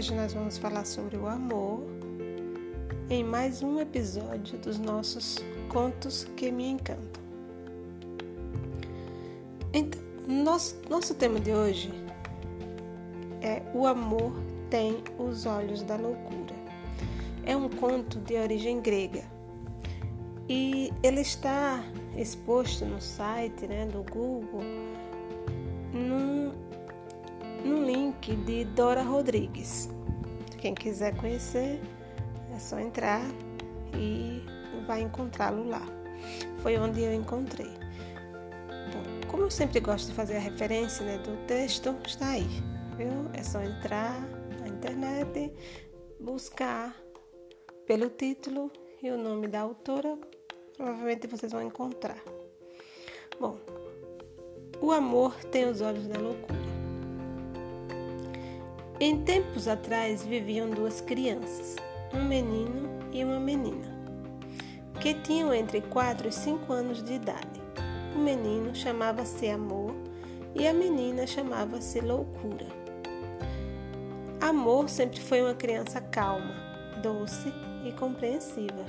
[0.00, 1.82] Hoje nós vamos falar sobre o amor
[3.10, 5.36] em mais um episódio dos nossos
[5.68, 7.22] Contos que Me Encantam.
[9.74, 11.92] Então, nosso, nosso tema de hoje
[13.42, 14.32] é O Amor
[14.70, 16.54] Tem os Olhos da Loucura.
[17.44, 19.24] É um conto de origem grega
[20.48, 21.84] e ele está
[22.16, 24.62] exposto no site né, do Google
[28.30, 29.88] link de Dora Rodrigues.
[30.60, 31.80] Quem quiser conhecer,
[32.54, 33.22] é só entrar
[33.94, 34.42] e
[34.86, 35.82] vai encontrá-lo lá.
[36.62, 37.70] Foi onde eu encontrei.
[38.92, 42.46] Bom, como eu sempre gosto de fazer a referência né, do texto, está aí,
[42.96, 43.30] viu?
[43.32, 44.20] É só entrar
[44.60, 45.52] na internet,
[46.20, 46.94] buscar
[47.86, 48.70] pelo título
[49.02, 50.18] e o nome da autora,
[50.76, 52.22] provavelmente vocês vão encontrar.
[53.40, 53.58] Bom,
[54.80, 56.59] o amor tem os olhos da loucura.
[59.02, 61.74] Em tempos atrás viviam duas crianças,
[62.12, 63.88] um menino e uma menina,
[65.00, 67.62] que tinham entre 4 e 5 anos de idade.
[68.14, 69.94] O menino chamava-se Amor
[70.54, 72.66] e a menina chamava-se Loucura.
[74.38, 76.54] Amor sempre foi uma criança calma,
[77.02, 77.50] doce
[77.86, 78.84] e compreensiva.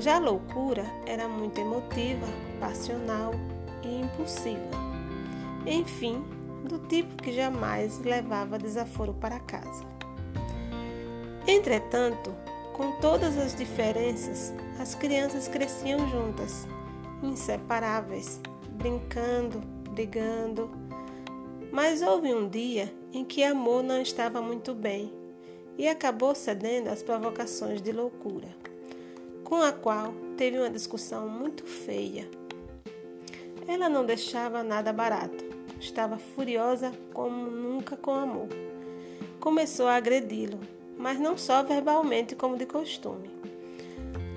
[0.00, 2.26] Já Loucura era muito emotiva,
[2.58, 3.34] passional
[3.84, 4.74] e impulsiva.
[5.64, 6.24] Enfim,
[6.66, 9.84] do tipo que jamais levava desaforo para casa.
[11.46, 12.34] Entretanto,
[12.74, 16.66] com todas as diferenças, as crianças cresciam juntas,
[17.22, 18.40] inseparáveis,
[18.72, 20.70] brincando, brigando.
[21.72, 25.12] Mas houve um dia em que Amor não estava muito bem
[25.78, 28.48] e acabou cedendo às provocações de loucura,
[29.44, 32.28] com a qual teve uma discussão muito feia.
[33.68, 38.48] Ela não deixava nada barato Estava furiosa como nunca com amor.
[39.38, 40.58] Começou a agredi-lo,
[40.98, 43.30] mas não só verbalmente como de costume.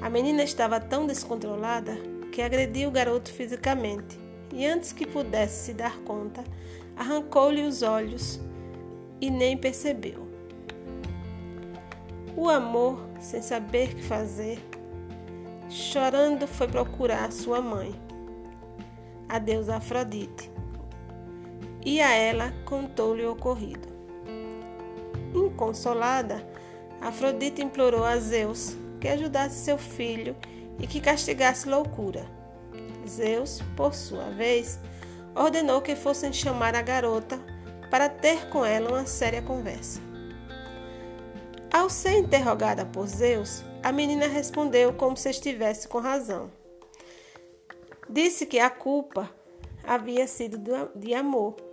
[0.00, 1.96] A menina estava tão descontrolada
[2.32, 4.18] que agrediu o garoto fisicamente
[4.52, 6.42] e, antes que pudesse se dar conta,
[6.96, 8.40] arrancou-lhe os olhos
[9.20, 10.26] e nem percebeu.
[12.36, 14.58] O amor, sem saber o que fazer,
[15.70, 17.94] chorando, foi procurar sua mãe,
[19.28, 20.50] a deusa Afrodite,
[21.86, 23.86] e a ela contou-lhe o ocorrido.
[25.32, 26.44] Inconsolada,
[27.00, 30.34] Afrodite implorou a Zeus que ajudasse seu filho
[30.80, 32.26] e que castigasse loucura.
[33.08, 34.80] Zeus, por sua vez,
[35.32, 37.38] ordenou que fossem chamar a garota
[37.88, 40.00] para ter com ela uma séria conversa.
[41.72, 46.50] Ao ser interrogada por Zeus, a menina respondeu como se estivesse com razão.
[48.10, 49.30] Disse que a culpa
[49.84, 50.58] havia sido
[50.96, 51.65] de amor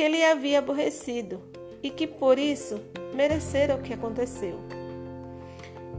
[0.00, 1.42] que ele havia aborrecido
[1.82, 2.80] e que por isso
[3.14, 4.58] merecera o que aconteceu.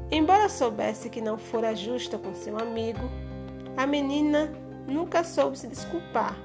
[0.09, 3.07] Embora soubesse que não fora justa com seu amigo,
[3.77, 4.51] a menina
[4.87, 6.35] nunca soube se desculpar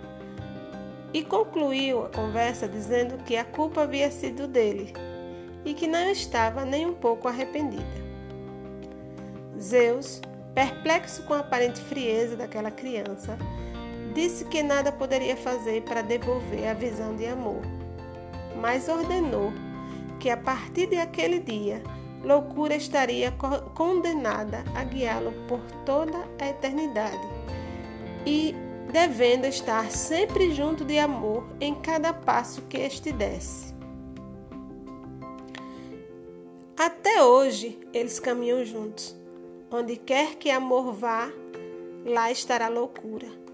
[1.15, 4.93] e concluiu a conversa dizendo que a culpa havia sido dele
[5.65, 7.87] e que não estava nem um pouco arrependida.
[9.59, 10.21] Zeus,
[10.55, 13.39] perplexo com a aparente frieza daquela criança,
[14.17, 17.61] disse que nada poderia fazer para devolver a visão de amor,
[18.59, 19.53] mas ordenou
[20.19, 21.83] que a partir de aquele dia,
[22.25, 23.31] loucura estaria
[23.75, 27.21] condenada a guiá-lo por toda a eternidade
[28.25, 28.55] e
[28.91, 33.75] devendo estar sempre junto de amor em cada passo que este desse.
[36.75, 39.15] Até hoje eles caminham juntos.
[39.71, 41.29] Onde quer que amor vá,
[42.05, 43.46] lá estará loucura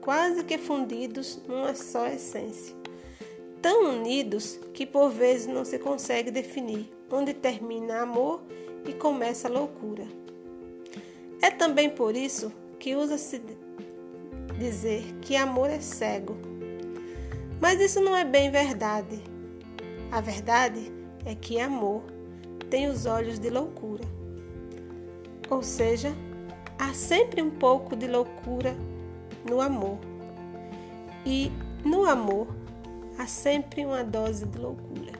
[0.00, 2.74] quase que fundidos numa só essência.
[3.60, 8.40] Tão unidos que por vezes não se consegue definir onde termina amor
[8.86, 10.04] e começa loucura.
[11.42, 13.42] É também por isso que usa-se
[14.58, 16.36] dizer que amor é cego.
[17.60, 19.22] Mas isso não é bem verdade.
[20.10, 20.92] A verdade
[21.24, 22.02] é que amor
[22.70, 24.04] tem os olhos de loucura.
[25.50, 26.14] Ou seja,
[26.78, 28.74] há sempre um pouco de loucura
[29.48, 29.98] no amor.
[31.24, 31.52] E
[31.84, 32.48] no amor
[33.18, 35.12] há sempre uma dose de loucura.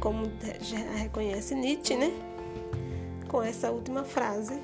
[0.00, 0.30] Como
[0.60, 2.12] já reconhece Nietzsche, né?
[3.28, 4.60] Com essa última frase,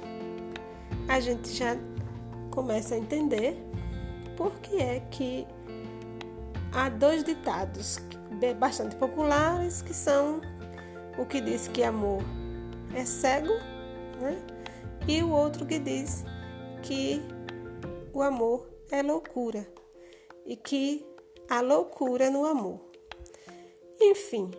[1.08, 1.76] a gente já
[2.50, 3.56] começa a entender
[4.36, 5.46] por que é que
[6.72, 7.98] há dois ditados
[8.58, 10.40] bastante populares que são
[11.18, 12.22] o que diz que amor
[12.94, 13.52] é cego,
[14.20, 14.40] né?
[15.06, 16.24] E o outro que diz
[16.82, 17.22] que
[18.12, 19.66] o amor é loucura
[20.44, 21.06] e que
[21.48, 22.80] há loucura no amor.
[24.00, 24.50] Enfim,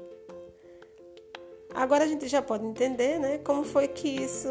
[1.73, 4.49] agora a gente já pode entender né, como foi que isso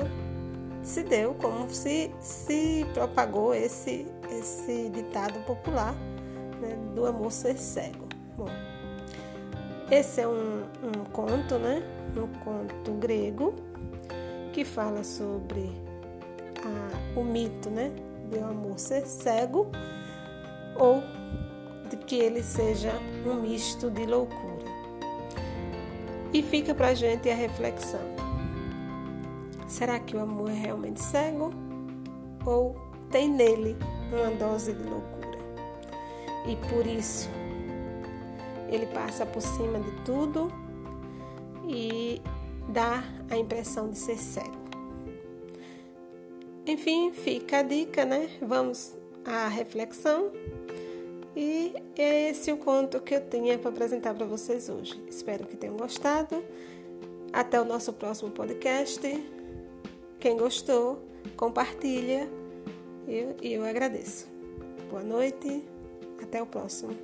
[0.82, 4.06] se deu, como se, se propagou esse,
[4.38, 5.94] esse ditado popular
[6.60, 8.08] né, do amor ser cego.
[8.36, 8.48] Bom,
[9.90, 11.82] esse é um, um conto, né,
[12.16, 13.54] um conto grego
[14.52, 15.70] que fala sobre
[16.64, 17.92] a, o mito né,
[18.30, 19.70] do amor ser cego
[20.78, 21.02] ou
[21.90, 22.92] de que ele seja
[23.26, 24.70] um misto de loucura.
[26.32, 28.00] E fica para a gente a reflexão.
[29.66, 31.52] Será que o amor é realmente cego?
[32.46, 32.76] Ou
[33.10, 33.76] tem nele
[34.12, 35.38] uma dose de loucura?
[36.46, 37.28] E por isso
[38.68, 40.50] ele passa por cima de tudo
[41.68, 42.22] e
[42.68, 44.69] dá a impressão de ser cego.
[46.66, 48.28] Enfim, fica a dica, né?
[48.40, 50.30] Vamos à reflexão.
[51.36, 55.02] E é esse o conto que eu tinha para apresentar para vocês hoje.
[55.08, 56.42] Espero que tenham gostado.
[57.32, 59.00] Até o nosso próximo podcast.
[60.18, 61.02] Quem gostou,
[61.36, 62.28] compartilha
[63.10, 64.28] eu, eu agradeço.
[64.88, 65.64] Boa noite,
[66.22, 66.96] até o próximo,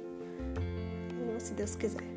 [1.38, 2.15] se Deus quiser.